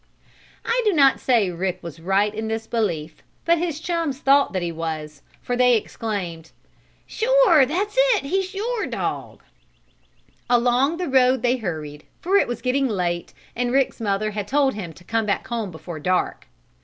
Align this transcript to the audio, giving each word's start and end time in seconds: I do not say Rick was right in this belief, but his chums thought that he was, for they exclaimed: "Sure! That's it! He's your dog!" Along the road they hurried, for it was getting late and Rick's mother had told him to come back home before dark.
I 0.65 0.81
do 0.83 0.93
not 0.93 1.19
say 1.19 1.51
Rick 1.51 1.83
was 1.83 1.99
right 1.99 2.33
in 2.33 2.47
this 2.47 2.65
belief, 2.65 3.17
but 3.45 3.59
his 3.59 3.79
chums 3.79 4.17
thought 4.17 4.51
that 4.51 4.63
he 4.63 4.71
was, 4.71 5.21
for 5.43 5.55
they 5.55 5.77
exclaimed: 5.77 6.51
"Sure! 7.05 7.67
That's 7.67 7.95
it! 8.15 8.23
He's 8.23 8.55
your 8.55 8.87
dog!" 8.87 9.43
Along 10.49 10.97
the 10.97 11.07
road 11.07 11.43
they 11.43 11.57
hurried, 11.57 12.05
for 12.19 12.35
it 12.37 12.47
was 12.47 12.63
getting 12.63 12.87
late 12.87 13.35
and 13.55 13.71
Rick's 13.71 14.01
mother 14.01 14.31
had 14.31 14.47
told 14.47 14.73
him 14.73 14.91
to 14.91 15.03
come 15.03 15.27
back 15.27 15.45
home 15.49 15.69
before 15.69 15.99
dark. 15.99 16.47